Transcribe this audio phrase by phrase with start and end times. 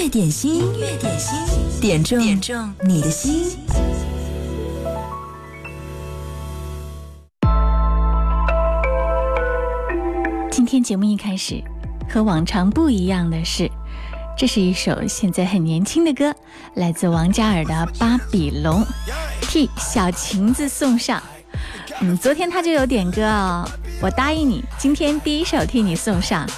[0.00, 1.36] 乐点心，音乐点心，
[1.78, 3.58] 点中点中你的心。
[10.50, 11.62] 今天节目一开始，
[12.08, 13.70] 和往常不一样的是，
[14.38, 16.34] 这是一首现在很年轻的歌，
[16.76, 18.82] 来自王嘉尔的《巴比龙》，
[19.42, 21.22] 替小晴子送上。
[22.00, 23.68] 嗯，昨天他就有点歌哦，
[24.00, 26.48] 我答应你，今天第一首替你送上。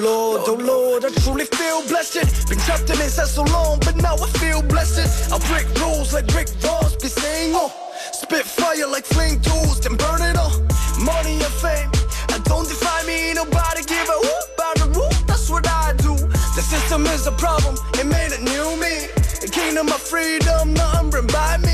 [0.00, 2.48] Lord, oh Lord, I truly feel blessed.
[2.48, 5.30] Been trapped in this so long, but now I feel blessed.
[5.30, 7.66] I'll break rules like Rick Ross be saying, oh.
[7.66, 10.56] Uh, spit fire like flame tools, then burn it all.
[11.04, 11.90] Money and fame,
[12.30, 13.34] I don't define me.
[13.34, 15.12] Nobody give a whoop about the rule.
[15.26, 16.16] That's what I do.
[16.56, 19.04] The system is a problem, it made a new me.
[19.42, 21.69] The kingdom of freedom, nothing bring by me.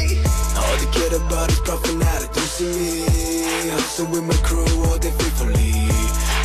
[1.16, 3.70] About is profit, not reducing me.
[3.72, 5.88] Hustle with my crew, all day faithfully.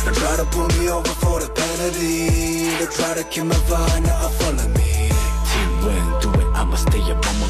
[0.04, 2.72] They try to pull me over for the penalty.
[2.80, 5.12] They try to kill my vibe, now follow me.
[5.52, 7.41] Team win, do it, I'ma stay up on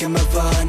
[0.00, 0.59] Can my vibe.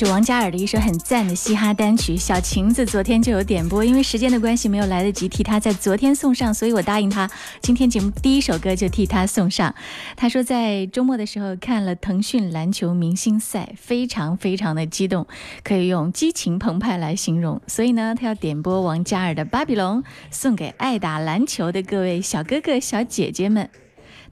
[0.00, 7.30] 是王嘉尔的一首很赞的嘻哈单曲，小晴子昨天就有点播，因为时间的关系没有来得及替他在昨天送上，所以我答应他
[7.60, 9.74] 今天节目第一首歌就替他送上。
[10.16, 15.26] 他说在周末的时候看了腾讯篮球明星赛，非常非常的激动，
[15.62, 23.68] 可以用激情澎湃来形容，所以呢，他要点播王嘉尔的《巴比龙》，送给爱打篮球的各位小哥哥小姐姐们。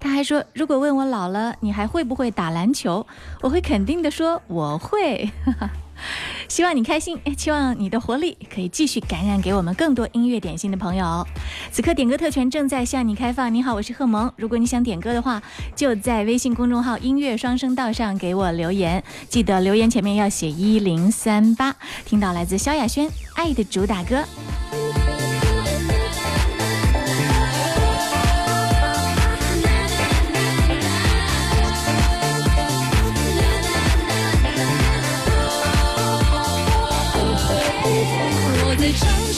[0.01, 3.07] 他还说，如果问我老了你还会不会打篮球，
[3.41, 5.31] 我会肯定的说我会。
[6.49, 11.27] 希望你开心，希望你的活力可以继续感染给我们更多音乐点心的朋友。
[11.73, 13.53] 此刻点歌特权正在向你开放。
[13.53, 14.33] 你好，我是贺萌。
[14.37, 15.43] 如果你想点歌的话，
[15.75, 21.75] 就在微信公众号“音乐双声道”上给我留言，记得留言前面要写一零三八。
[22.05, 24.17] 听到来自萧亚轩《爱的主打歌》。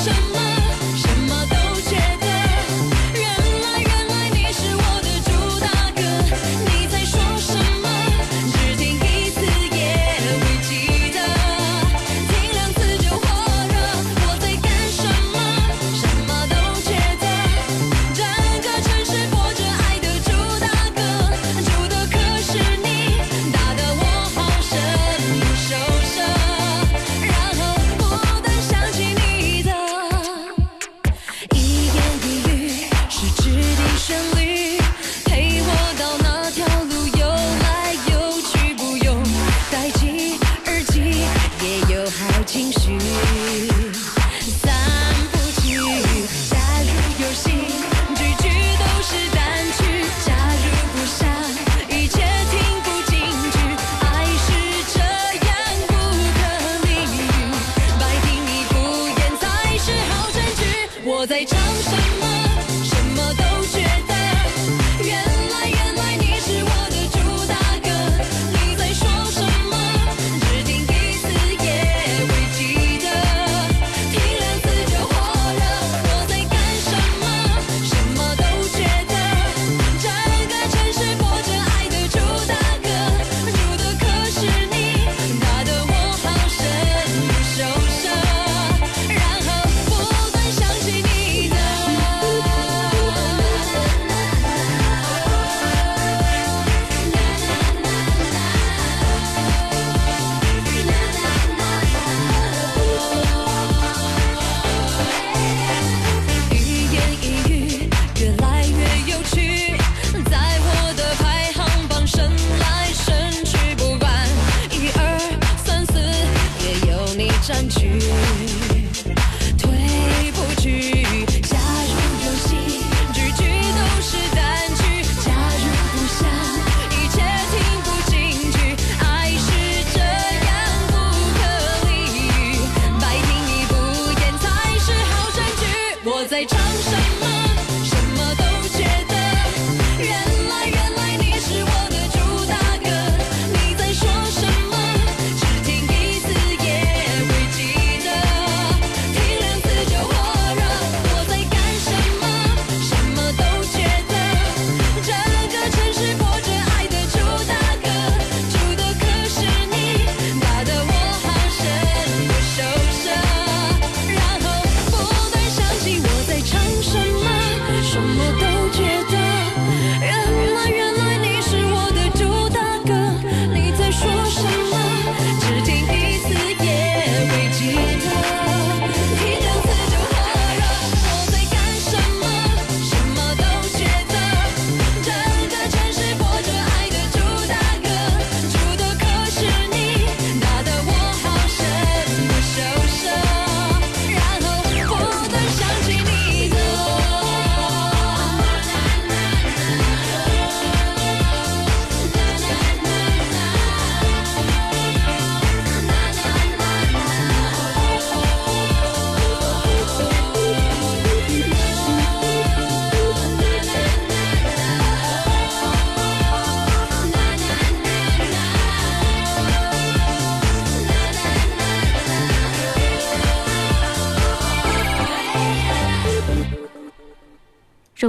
[0.03, 0.50] 什么，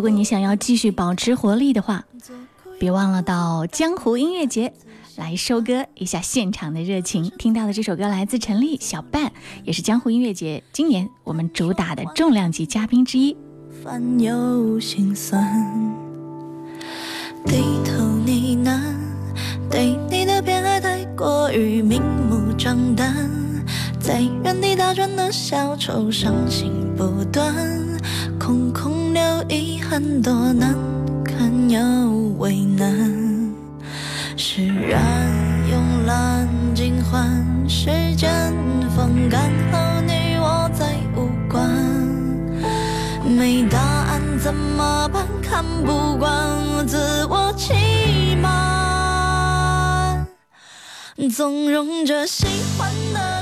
[0.01, 2.05] 如果你想要继续保持活力的话
[2.79, 4.73] 别忘了到江湖音乐节
[5.15, 7.31] 来收割一下现场的热情。
[7.37, 9.31] 听到的这首歌来自陈粒小半
[9.63, 13.37] 也是江湖音乐节今年我们主打的重量级嘉宾之一。
[13.83, 15.39] 烦忧心酸
[17.45, 18.81] 低头呢喃
[19.69, 23.29] 对你的偏爱太过于明目张胆
[23.99, 27.53] 在原地打转的小丑伤心不断
[28.39, 30.75] 空空留遗憾多难
[31.23, 31.79] 堪又
[32.37, 32.87] 为难
[34.37, 35.01] 释然
[35.69, 38.53] 慵懒尽欢时间
[38.95, 41.69] 风干后你我再无关
[43.25, 46.31] 没答案怎么办看不惯
[46.75, 48.51] 我自我欺瞒
[51.35, 52.45] 纵容着喜
[52.77, 53.40] 欢的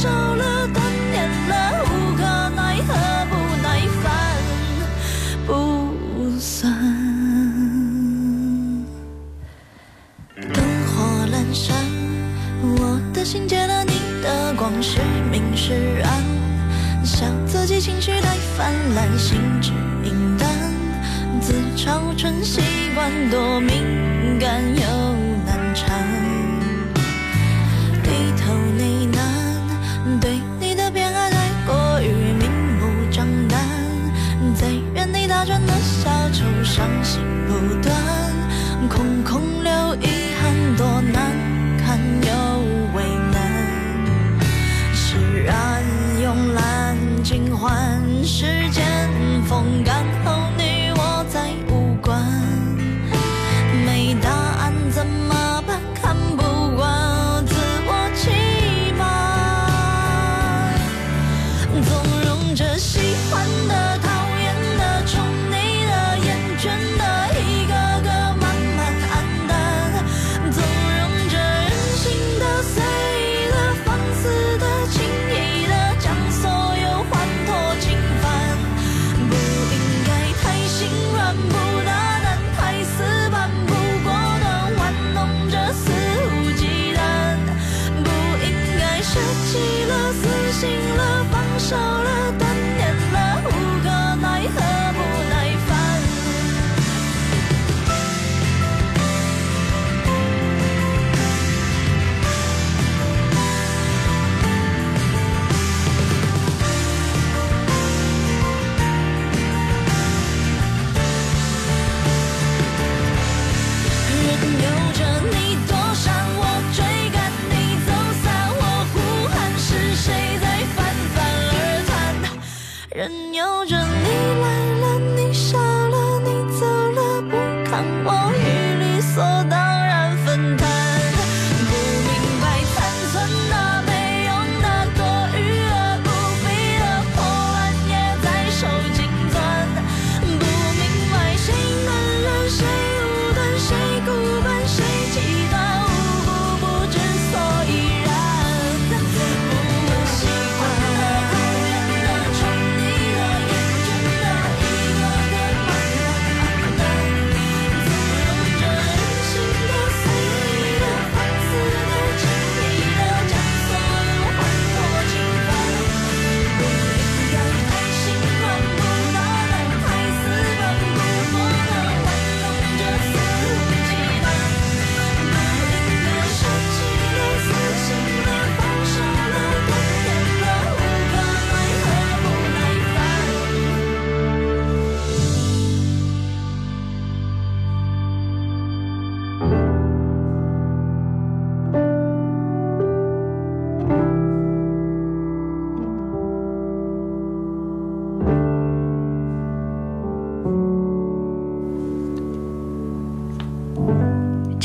[0.00, 2.22] 少了，断念了，无可
[2.56, 2.94] 奈何，
[3.26, 4.10] 不耐烦，
[5.46, 6.72] 不算
[10.54, 11.76] 灯火阑珊。
[12.62, 19.70] 我的心借了你的光，是明是暗，笑自己情绪太泛滥，心知
[20.02, 20.48] 明暗，
[21.42, 22.62] 自嘲成习
[22.94, 23.99] 惯，多敏。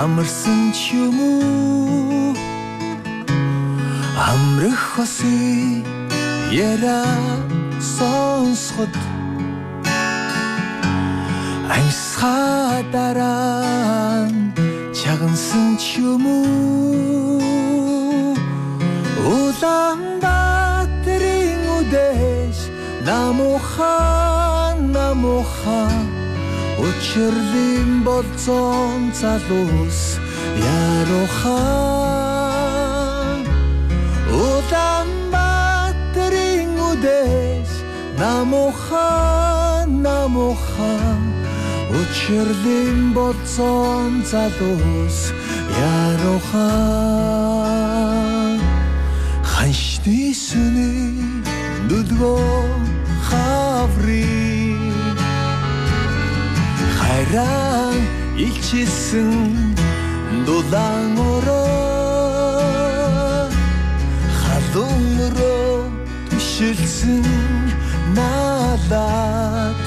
[0.00, 2.32] амарсан ч юм уу?
[4.16, 5.84] Амрах хосын
[6.50, 7.04] яра
[7.94, 8.88] сонсоход
[11.74, 14.40] Амьсгаа дараа нь
[14.96, 18.32] чагансан ч юм уу?
[19.28, 22.60] Улаанбаатарын үдээс
[23.06, 26.01] намухан намухан
[26.82, 30.00] Өчрлийн болцон залуус
[30.98, 31.82] яруухан
[34.34, 37.72] Улаан баатарын үдээс
[38.18, 41.22] намухан намухан.
[42.00, 45.18] Өчрлийн болцон залуус
[46.02, 47.22] яруухан
[49.52, 51.14] Ханшны сүний
[51.86, 52.62] нүдгөө
[53.28, 54.41] хаврын
[57.22, 58.00] Хайран
[58.36, 59.30] илчилсэн
[60.46, 62.82] дулаан ороо.
[64.40, 65.76] Халуун өрөө
[66.30, 67.22] түшилсэн
[68.16, 69.78] наалаад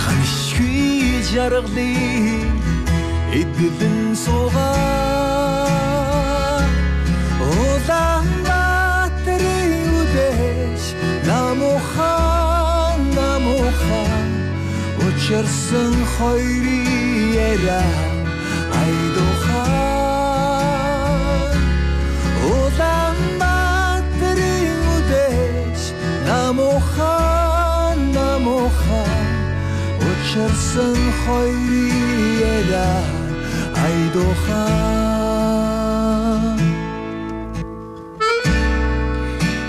[0.00, 2.50] Ханшгүй жаргалыг
[3.40, 5.15] эдгэлэн суугаа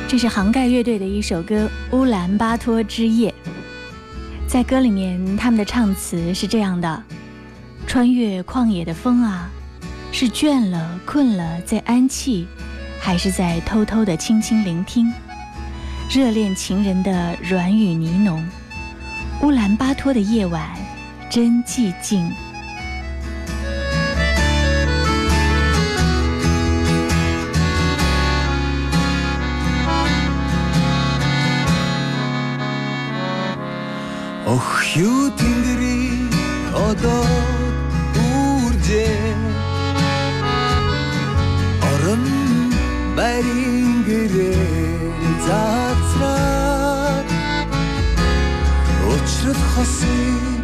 [0.08, 3.32] 这是杭盖乐队的一首歌《乌兰巴托之夜》。
[4.48, 7.04] 在歌里面，他们的唱词是这样的：
[7.86, 9.50] 穿越旷野的风啊，
[10.14, 12.46] 是倦了、困了在安憩，
[12.98, 15.12] 还是在偷偷的轻轻聆听？
[16.10, 18.42] 热恋情人的软语呢喃，
[19.46, 20.66] 乌兰巴托的夜晚
[21.30, 22.32] 真寂静。
[34.48, 36.32] Ох юу тэнгэрийн
[36.72, 37.28] одоо
[38.16, 39.36] үржээ.
[41.92, 42.24] Орон
[43.18, 47.28] барин гэрээр заацраад
[49.12, 50.64] Учрал хосын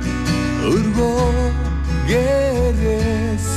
[0.72, 1.28] өргөө
[2.08, 3.50] гэрээс.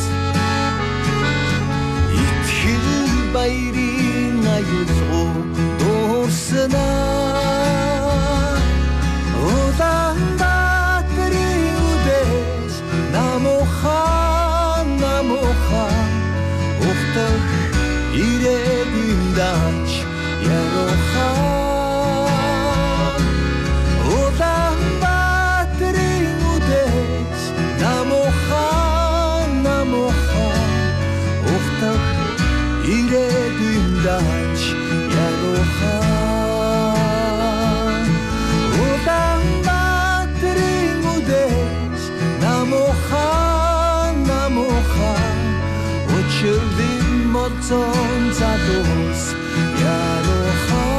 [2.22, 2.90] Итгэл
[3.34, 5.30] баярын аюулгүй
[5.78, 7.25] дуурснаа
[46.46, 49.22] чөлдим моцон цадуус
[49.98, 50.92] ярухан.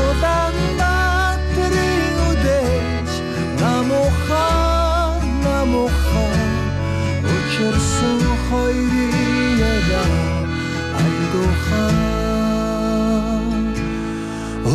[0.00, 1.92] Удан батри
[2.28, 3.10] удэж
[3.62, 6.52] намухан намухан.
[7.34, 9.08] Учирсан хойри
[9.72, 10.06] яда
[11.02, 11.96] айдухан.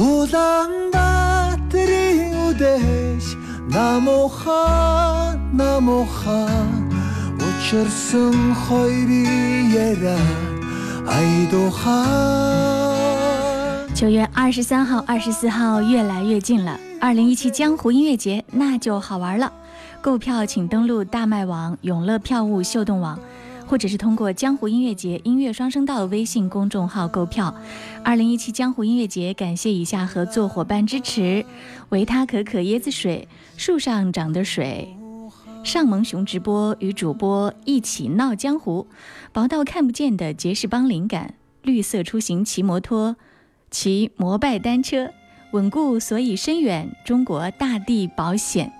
[0.09, 2.07] Удан батри
[2.47, 3.25] удэж
[3.75, 6.66] намухан намухан.
[7.67, 7.83] doha
[13.93, 19.51] 九月二十三号、二十四号越来越近了，二零一七江湖音乐节那就好玩了。
[20.01, 23.19] 购票请登录大麦网、永乐票务秀动网，
[23.67, 27.53] 或者是通过江湖音乐节音乐双声道微信公众号购票。
[28.01, 31.45] 二零一七江湖音乐节，感谢以下合作伙伴支持：
[31.89, 33.27] 维他可可椰子水、
[33.57, 34.95] 树上长的水、
[35.67, 38.87] 上萌熊直播与主播一起闹江湖，
[39.33, 43.17] 薄到看不见的杰士邦灵感，绿色出行骑摩托，
[43.69, 45.11] 骑摩拜单车，
[45.51, 48.71] 稳固所以深远，中国大地保险。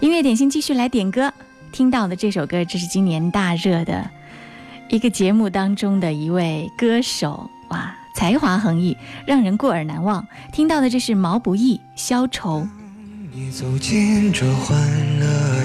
[0.00, 1.32] 音乐点心继续来点歌，
[1.72, 4.10] 听到的这首歌，这是今年大热的
[4.90, 8.94] 一个节目当中的一位歌手，哇，才华横溢，
[9.26, 10.26] 让人过耳难忘。
[10.52, 12.60] 听到的这是毛不易《消愁》。
[13.32, 14.76] 你走进这欢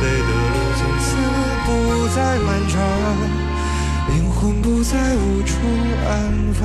[0.00, 1.14] 北的路从此
[1.66, 1.68] 不
[2.14, 2.80] 再漫长，
[4.08, 5.58] 灵魂不再无处
[6.08, 6.10] 安
[6.54, 6.60] 放。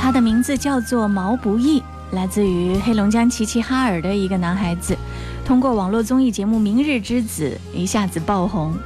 [0.00, 1.82] 他的名字叫做毛不易，
[2.12, 4.96] 来自于黑龙江齐齐哈尔的一个男孩子，
[5.44, 8.76] 通过网络综艺节目《明日之子》一下子爆红。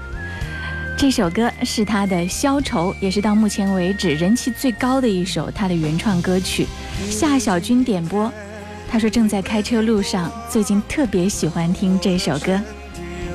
[0.97, 6.67] 这首歌是他的《消愁》，也是到目前为止人气最高的一首他的原创歌曲。
[7.11, 8.33] 夏小军点播，
[8.91, 12.59] 他说正在开车路上，最近特别喜欢听这首歌，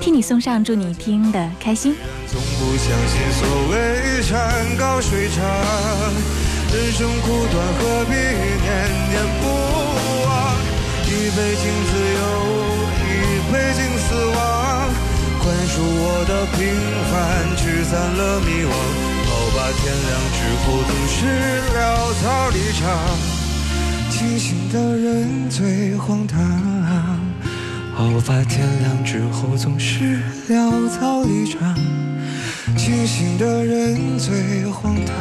[0.02, 1.96] 替你送上，祝你听得开心。
[2.28, 5.46] 从不相信所谓山高水长，
[6.74, 8.68] 人生苦短，何必念
[9.12, 9.46] 念不
[10.26, 10.58] 忘？
[11.06, 12.22] 一杯敬自由，
[13.06, 13.08] 一
[13.54, 14.90] 杯敬死亡。
[15.40, 16.60] 宽恕我的平
[17.12, 17.14] 凡，
[17.56, 18.74] 驱散了迷惘。
[19.30, 21.16] 好吧，天亮之后总是
[21.78, 21.78] 潦
[22.24, 22.82] 草离场，
[24.24, 26.40] 清醒的人最荒唐。
[27.94, 31.76] 好吧，天亮之后总是潦草离场，
[32.78, 35.14] 清醒的人最荒唐。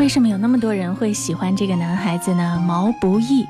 [0.00, 2.60] 为什么有那么多人会喜欢这个男孩子呢？
[2.66, 3.48] 毛不易，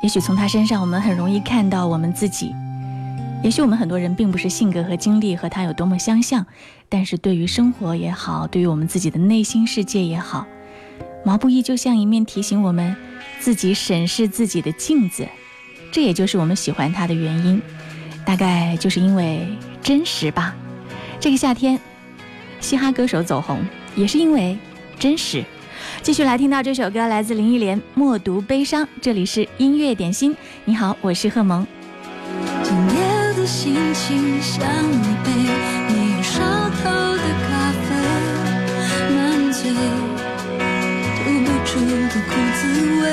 [0.00, 2.54] 也许从他身上我们很容易看到我们自己。
[3.44, 6.46] 也许我们很多人并不是性格和经历和他有多么相像，
[6.88, 10.46] 但是对于生活也好，对于我们自己的内心世界也好，
[11.26, 12.96] 毛不易就像一面提醒我们
[13.40, 15.28] 自己审视自己的镜子。
[15.92, 17.60] 这也就是我们喜欢他的原因，
[18.24, 19.46] 大概就是因为
[19.82, 20.56] 真实吧。
[21.20, 21.78] 这个夏天，
[22.60, 23.58] 嘻哈歌手走红
[23.94, 24.56] 也是因为
[24.98, 25.44] 真实。
[26.00, 28.86] 继续来听到这首歌，来自林忆莲《默读悲伤》。
[29.02, 31.66] 这里是音乐点心，你好，我是贺萌。
[33.46, 35.30] 心情像一杯
[35.88, 36.82] 没有烧透
[37.14, 37.48] 的咖
[37.84, 37.86] 啡，
[39.14, 39.70] 满嘴
[41.16, 42.62] 吐不出的苦滋
[43.02, 43.04] 味。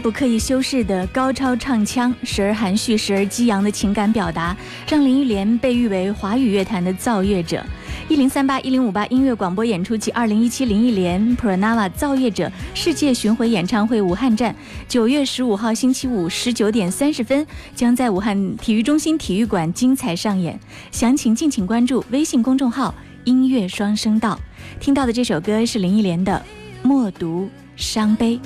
[0.00, 4.56] 不刻意修饰的高超唱腔，时而含蓄，时而激昂的情感表达，
[4.88, 7.64] 让林忆莲被誉为华语乐坛的造乐者。
[8.08, 14.54] 一零三八一零五八音乐广播演出及二零一七林忆莲 Pranava 造乐者世界巡回演唱会武汉站，
[14.88, 20.58] 九月十五号星期五十九点三十分将在武汉体育中心体育馆精彩上演。
[20.90, 22.94] 详情敬请关注微信公众号
[23.24, 24.38] “音乐双声道”。
[24.80, 26.42] 听到的这首歌是林忆莲的
[26.86, 28.36] 《默读伤悲》。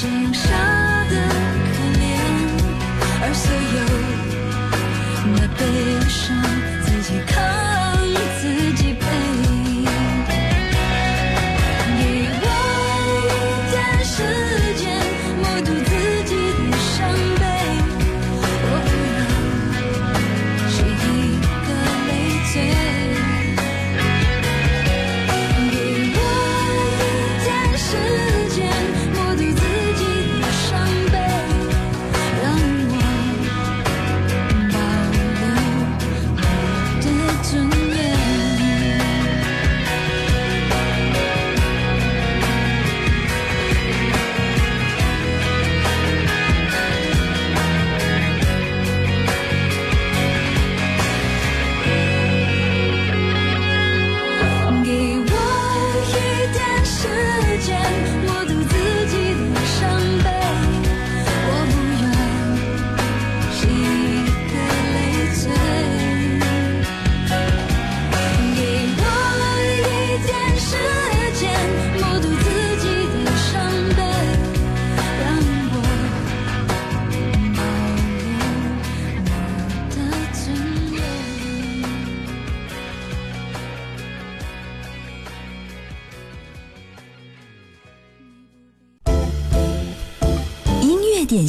[0.00, 0.46] 这样傻
[1.10, 1.14] 的
[1.66, 2.06] 可怜，
[3.20, 3.78] 而而所有
[5.36, 5.60] 的悲
[6.08, 6.57] 伤。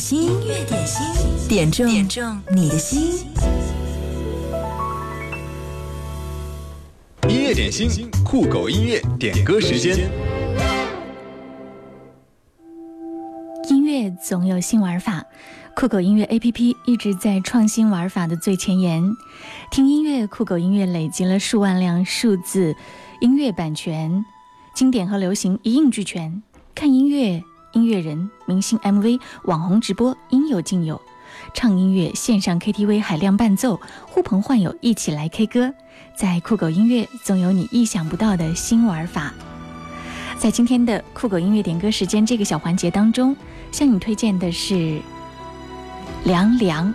[0.09, 3.27] 心，音乐点心，点中点中你的心。
[7.29, 10.09] 音乐点心，酷狗音乐点歌时间。
[13.69, 15.23] 音乐总有新玩法，
[15.75, 19.03] 酷狗音乐 APP 一直在创新玩法的最前沿。
[19.69, 22.75] 听音乐，酷狗音乐累积了数万辆数字
[23.21, 24.25] 音乐版权，
[24.73, 26.41] 经典和流行一应俱全。
[26.73, 27.43] 看音乐，
[27.73, 31.01] 音乐人、明星 MV、网红直播应有尽有。
[31.53, 35.73] 唱音乐，线上 KTV 海量伴奏，呼朋唤友一起来 K 歌。
[36.15, 39.33] 在酷狗音乐，总有你意想不到的新玩法。
[40.37, 43.35] 在今天的酷狗音乐点歌时间这个小环节当中，
[43.71, 44.99] 向你推荐的是
[46.23, 46.93] 凉凉。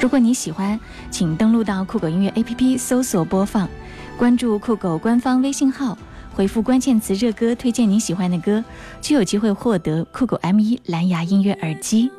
[0.00, 0.78] 如果你喜欢，
[1.10, 3.68] 请登录到酷狗音乐 APP 搜索播放，
[4.16, 5.96] 关注酷狗官方微信号，
[6.40, 8.64] 回复关键词“热歌”，推荐你喜欢的歌，
[9.02, 12.10] 就有机会获得酷狗 M1 蓝牙音乐耳机。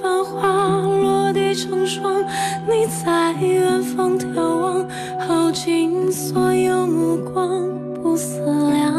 [0.00, 2.22] 繁花落地成霜，
[2.68, 7.68] 你在远方眺望，耗尽所有目光，
[8.00, 8.38] 不思
[8.70, 8.94] 量，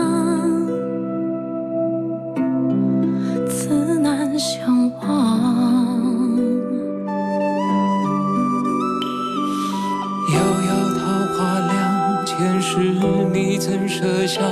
[13.33, 14.43] 你曾设想？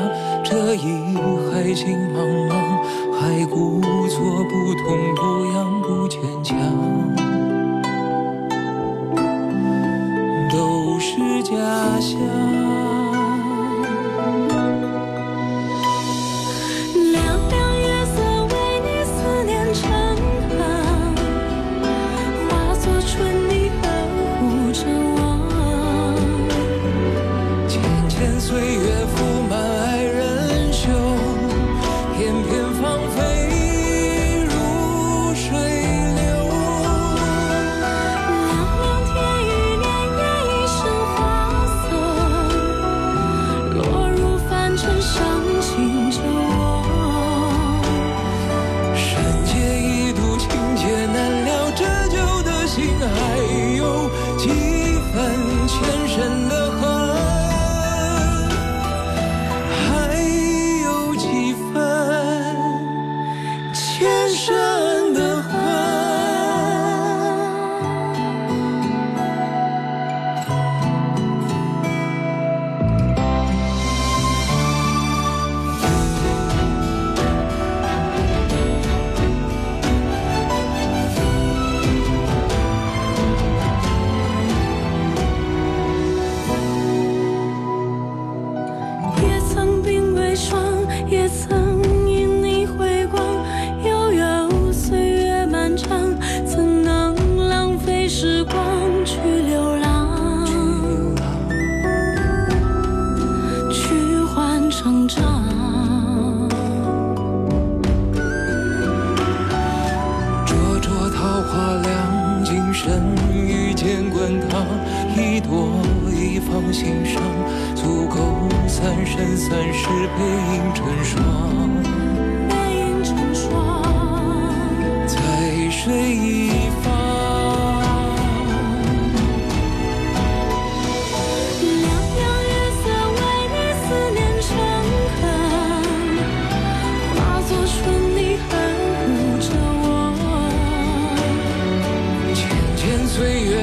[0.41, 1.15] 这一
[1.51, 2.53] 海情茫茫，
[3.13, 5.21] 还故作不痛不
[5.53, 6.57] 痒不坚强，
[10.49, 11.53] 都是假
[11.99, 12.58] 象。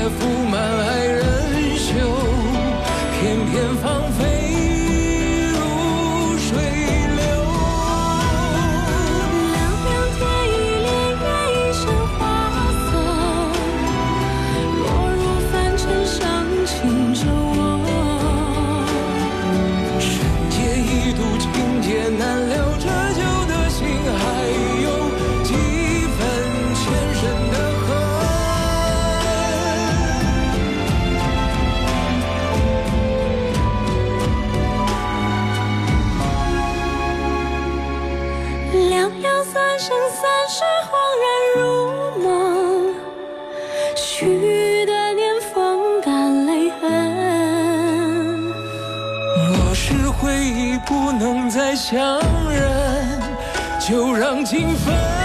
[0.09, 0.96] 铺满爱
[51.93, 53.21] 能再相认，
[53.79, 55.16] 就让情分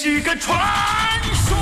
[0.00, 0.56] 是个传
[1.48, 1.56] 说。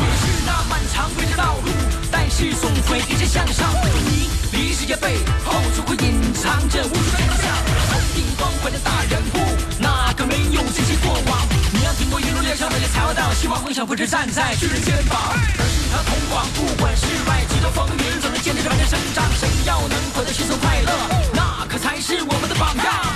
[0.00, 1.70] 你是那漫长未知道路，
[2.10, 3.72] 但是总会一直向上。
[4.10, 7.54] 你离世界背后，总会隐藏着无数真相。
[7.88, 9.36] 头顶光环的大人物，
[9.78, 11.46] 哪个没有珍惜过往？
[11.72, 15.16] 你要经过一路脸上，那个才会到希望梦想，不止站在巨人肩膀，
[15.56, 17.06] 而是他通往，不管是
[17.56, 19.24] 几多风云，总能坚持着万年生长。
[19.34, 20.92] 谁要能活得轻松快乐，
[21.32, 23.15] 那可才是我们的榜样。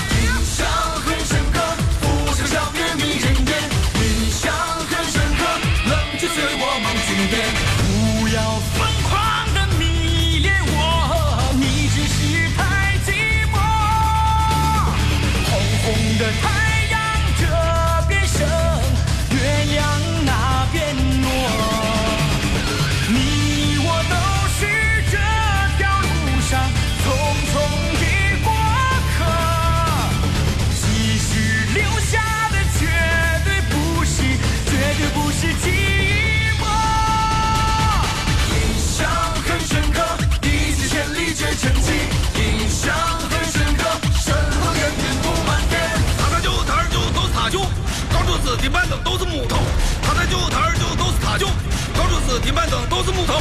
[52.31, 53.35] 子的板凳都是木头，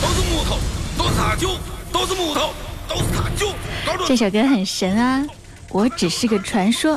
[0.00, 0.58] 都是木头，
[0.96, 1.58] 都是他舅，
[1.92, 2.52] 都是木头，
[2.88, 3.48] 都是他舅。
[3.84, 5.26] 高柱这首歌很神啊！
[5.70, 6.96] 我只是个传说，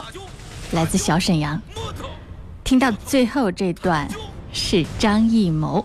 [0.73, 1.59] 来自小沈阳。
[2.63, 4.07] 听到最后这段
[4.53, 5.83] 是张艺谋，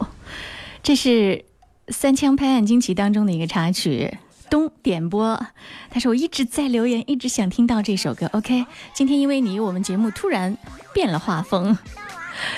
[0.83, 1.11] 这是
[1.89, 4.19] 《三枪拍案惊奇》当中的一个插曲。
[4.51, 5.47] 东点播，
[5.89, 8.29] 他说我一直在留言，一直想听到这首歌。
[8.35, 10.59] OK，今天因为你，我们节目突然
[10.93, 11.77] 变了画风，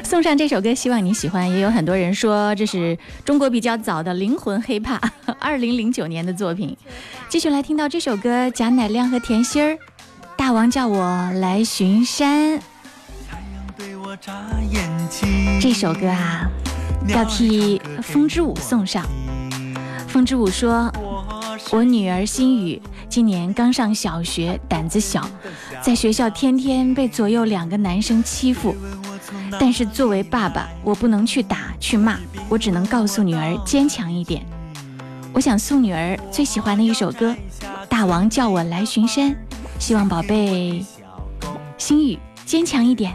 [0.02, 1.50] 送上这首歌，希望你喜欢。
[1.50, 5.00] 也有很多人说这是中国比较早的灵魂 hiphop，
[5.38, 6.76] 二零零九年的作品。
[7.28, 9.78] 继续来听到这首歌，贾乃亮和甜心儿，
[10.36, 12.60] 大王叫我来巡山。
[15.60, 16.48] 这首歌啊，
[17.08, 19.04] 要替风之舞送上。
[20.08, 20.90] 风之舞说
[21.70, 25.28] ：“我女儿心雨今年刚上小学，胆子小，
[25.82, 28.74] 在学校天天被左右两个男生欺负。
[29.58, 34.44] 但是作为爸爸，我不能去打去骂，我只能告诉女儿坚强一点。
[35.32, 37.30] 我想送女儿最喜欢的一首歌，
[37.88, 39.30] 《大王叫我来巡山》，
[39.78, 40.84] 希望宝贝
[41.76, 43.14] 心语，坚强一点。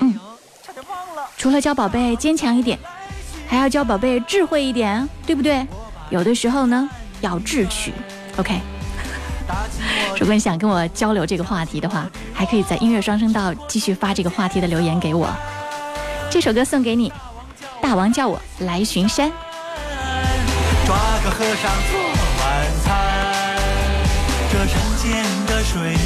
[0.00, 0.18] 嗯，
[1.38, 2.78] 除了教宝贝坚强一点，
[3.48, 5.66] 还要教宝贝智慧一点，对不对？
[6.10, 6.88] 有的时候呢，
[7.20, 7.92] 要智取。
[8.36, 8.60] OK。
[10.18, 15.28] 如果你想跟我交流这个话题的话，还可以在音乐双声道继续发这个话题的留言给我。
[16.30, 17.12] 这首歌送给你，
[17.82, 19.30] 大王叫我来巡山。
[20.86, 22.00] 抓个和尚做
[22.40, 22.94] 晚餐。
[24.50, 25.96] 这山间的水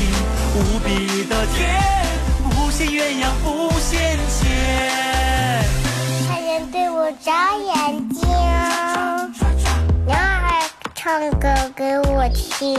[0.56, 1.80] 无比的甜，
[2.50, 4.38] 不羡鸳鸯不羡仙。
[6.28, 8.28] 还人对我眨眼睛，
[11.02, 12.76] 唱歌给我听。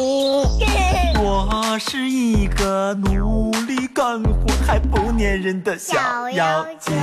[1.23, 6.93] 我是一个努力干活还不粘人的小妖精。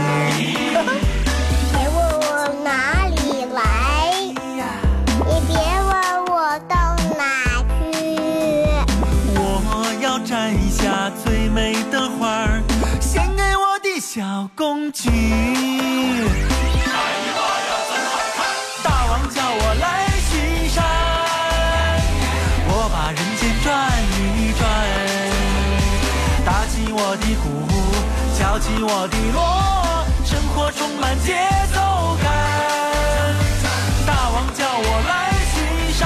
[1.73, 4.15] 别问我哪里来，
[5.27, 7.75] 也别问我到哪去。
[9.35, 9.43] 我
[10.01, 12.63] 要摘下最美的花儿，
[13.01, 15.11] 献给我的小公举。
[28.59, 29.39] 敲起我的锣，
[30.25, 31.33] 生活充满节
[31.73, 31.79] 奏
[32.21, 32.27] 感。
[34.05, 35.55] 大王叫我来巡
[35.95, 36.03] 山，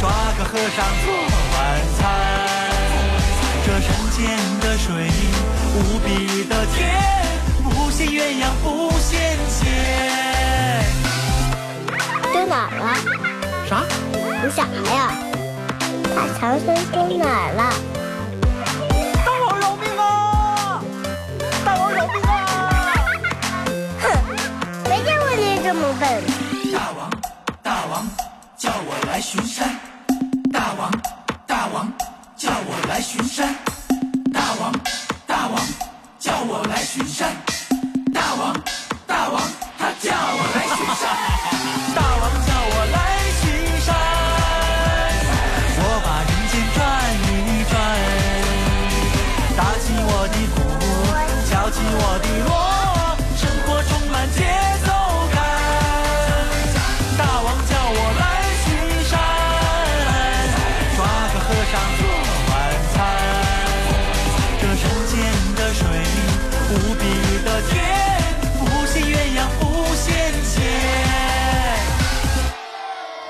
[0.00, 1.06] 抓个和尚做
[1.54, 1.56] 晚
[1.96, 2.02] 餐。
[3.64, 4.18] 这山间
[4.60, 4.84] 的水
[5.76, 6.82] 无比的甜，
[7.62, 9.62] 不羡鸳鸯不羡仙。
[12.32, 12.98] 丢哪儿了？
[13.68, 13.84] 啥？
[14.42, 14.98] 你啥呀？
[16.16, 17.62] 把长生丢哪儿了？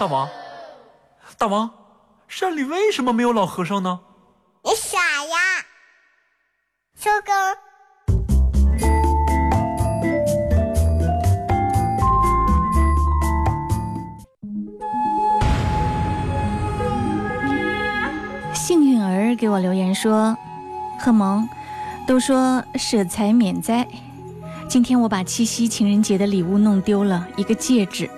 [0.04, 0.28] 大王，
[1.38, 1.70] 大王，
[2.28, 4.00] 山里为什么没有老和尚呢？
[4.62, 5.64] 你傻呀？
[6.94, 7.32] 收工。
[18.52, 20.36] 幸运儿给我留言说
[21.00, 21.48] ：“贺萌，
[22.06, 23.88] 都说舍财免灾，
[24.68, 28.10] 今天我把七夕情人节的礼物弄丢了，一个戒指。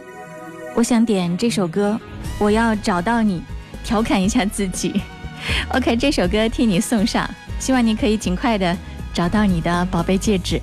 [0.76, 1.98] 我想点这首歌，
[2.38, 3.42] 我要找到你，
[3.82, 5.00] 调侃一下自己。
[5.70, 7.26] OK，这首歌替你送上，
[7.58, 8.76] 希望你可以尽快的
[9.14, 10.60] 找到你的宝贝戒指。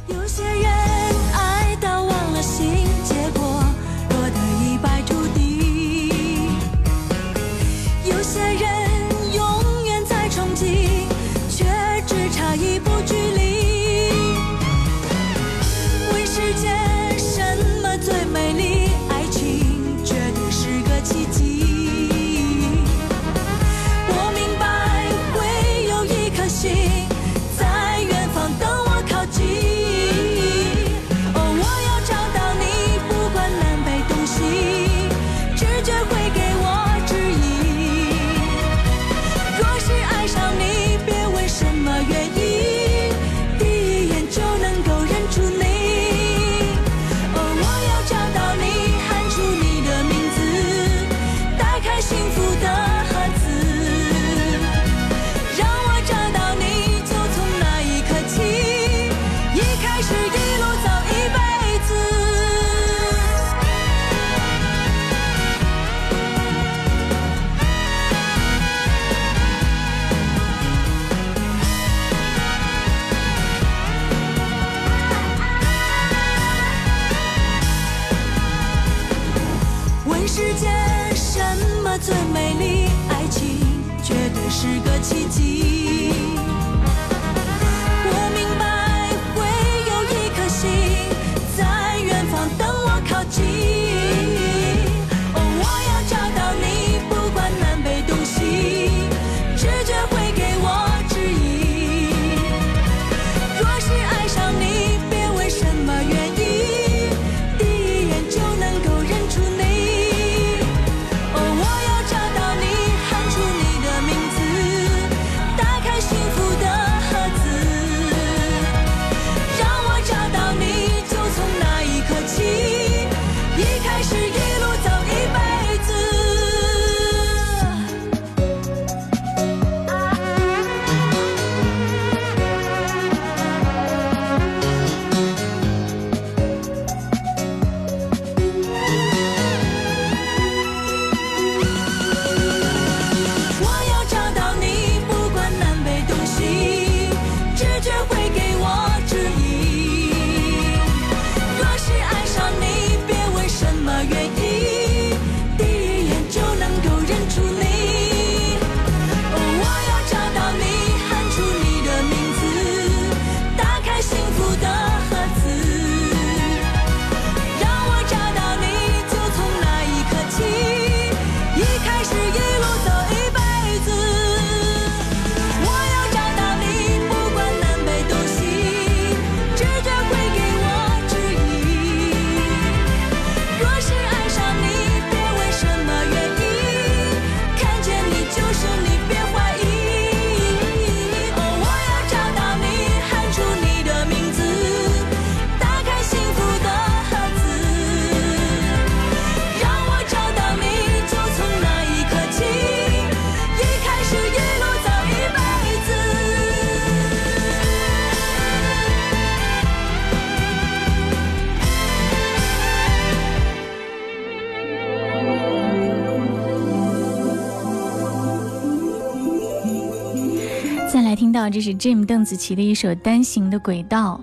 [221.15, 224.19] 听到这是 Jim 邓紫棋的一首单行的轨道。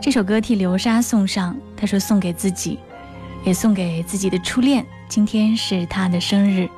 [0.00, 2.78] 这首歌替流沙送上，他说送给自己，
[3.44, 4.84] 也送给自己的初恋。
[5.08, 6.68] 今天是他的生日。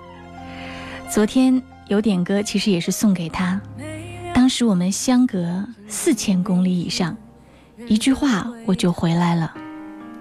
[1.08, 3.60] 昨天有点歌，其实也是送给他。
[4.34, 7.16] 当时我们相隔四千公里以上，
[7.86, 9.54] 一句话我就回来了，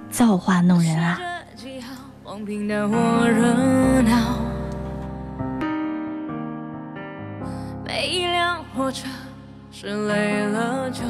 [0.10, 1.20] 造化弄人啊！
[8.92, 9.08] 车
[9.72, 11.02] 是累了就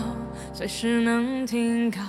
[0.53, 2.01] 随时能停靠。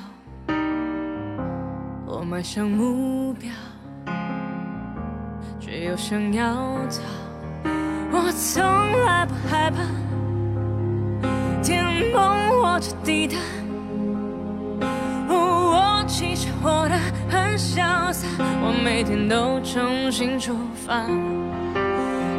[2.06, 3.50] 我迈向目标，
[5.58, 6.54] 却又想要
[6.88, 7.02] 逃。
[8.12, 8.62] 我从
[9.04, 9.78] 来不害怕
[11.62, 13.38] 天崩或者地塌。
[15.28, 16.96] 我其实活得
[17.30, 20.54] 很潇洒，我每天都重新出
[20.86, 21.06] 发。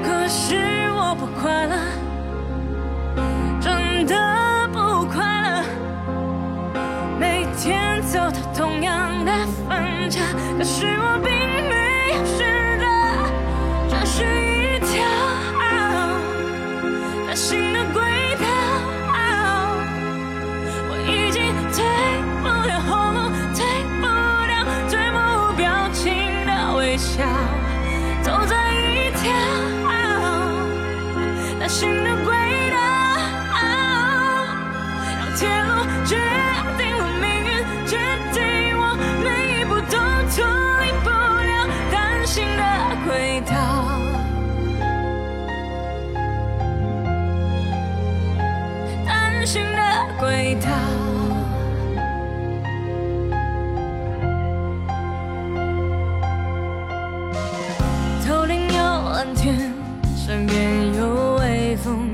[0.03, 1.75] 可是我不快乐，
[4.13, 5.63] 的不快乐。
[7.19, 9.31] 每天走到同样的
[9.67, 10.19] 分岔，
[10.57, 11.31] 可是我并
[11.69, 11.73] 没
[12.13, 12.23] 有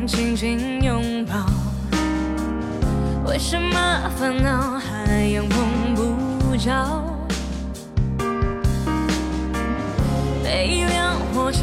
[0.09, 1.45] 紧紧拥抱。
[3.27, 7.05] 为什么烦恼海洋碰不着？
[10.43, 11.59] 每一辆火车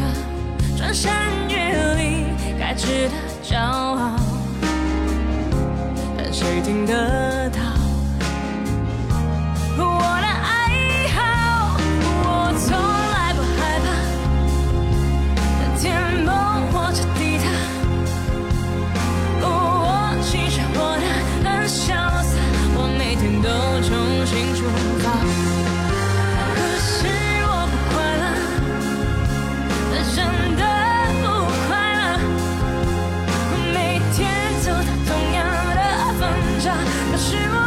[0.77, 1.13] 穿山
[1.49, 2.27] 越岭，
[2.57, 4.13] 该值得骄傲。
[6.17, 7.61] 但谁听得到
[37.27, 37.66] suis.